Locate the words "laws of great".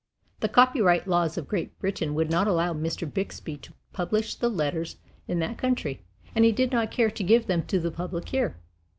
1.07-1.77